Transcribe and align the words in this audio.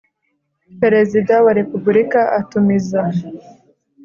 Perezida 0.81 1.33
wa 1.45 1.51
repubulika 1.59 2.21
atumiza 2.39 3.01